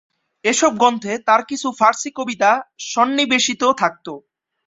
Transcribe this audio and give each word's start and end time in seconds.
এই 0.45 0.55
সব 0.55 0.71
গ্রন্থে 0.77 1.13
তার 1.27 1.41
কিছু 1.49 1.67
ফারসি 1.79 2.09
কবিতা 2.17 2.51
সন্নিবেশিত 2.91 3.61
থাকতো। 3.81 4.13